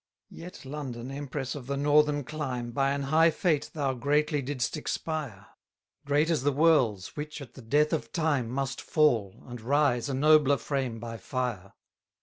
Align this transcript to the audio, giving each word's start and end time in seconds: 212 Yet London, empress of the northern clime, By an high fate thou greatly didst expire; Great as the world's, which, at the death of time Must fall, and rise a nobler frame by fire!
212 0.29 0.43
Yet 0.43 0.65
London, 0.71 1.11
empress 1.11 1.53
of 1.53 1.67
the 1.67 1.77
northern 1.77 2.23
clime, 2.23 2.71
By 2.71 2.89
an 2.89 3.03
high 3.03 3.29
fate 3.29 3.69
thou 3.75 3.93
greatly 3.93 4.41
didst 4.41 4.75
expire; 4.75 5.45
Great 6.05 6.31
as 6.31 6.41
the 6.41 6.51
world's, 6.51 7.15
which, 7.15 7.39
at 7.39 7.53
the 7.53 7.61
death 7.61 7.93
of 7.93 8.11
time 8.11 8.49
Must 8.49 8.81
fall, 8.81 9.43
and 9.47 9.61
rise 9.61 10.09
a 10.09 10.15
nobler 10.15 10.57
frame 10.57 10.99
by 10.99 11.17
fire! 11.17 11.73